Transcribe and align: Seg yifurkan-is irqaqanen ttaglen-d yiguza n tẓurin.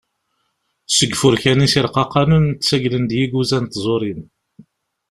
Seg 0.95 1.09
yifurkan-is 1.13 1.73
irqaqanen 1.79 2.45
ttaglen-d 2.51 3.11
yiguza 3.17 3.59
n 3.63 3.65
tẓurin. 3.65 4.21